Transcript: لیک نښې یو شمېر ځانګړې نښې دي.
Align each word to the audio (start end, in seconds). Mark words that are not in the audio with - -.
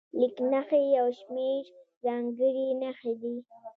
لیک 0.19 0.35
نښې 0.51 0.81
یو 0.97 1.07
شمېر 1.19 1.63
ځانګړې 2.03 2.67
نښې 2.81 3.13
دي. 3.21 3.35